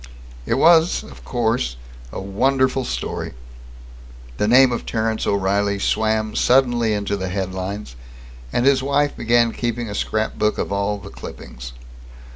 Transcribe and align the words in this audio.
It 0.47 0.55
was, 0.55 1.03
of 1.03 1.23
course, 1.23 1.75
a 2.11 2.19
wonderful 2.19 2.83
story. 2.85 3.35
The 4.37 4.47
name 4.47 4.71
of 4.71 4.83
Terence 4.83 5.27
O'Reilly 5.27 5.77
swam 5.77 6.35
suddenly 6.35 6.91
into 6.93 7.15
the 7.15 7.29
headlines, 7.29 7.95
and 8.51 8.65
his 8.65 8.81
wife 8.81 9.15
began 9.15 9.51
keeping 9.53 9.91
a 9.91 9.93
scrapbook 9.93 10.57
of 10.57 10.71
all 10.71 10.97
the 10.97 11.11
clippings. 11.11 11.73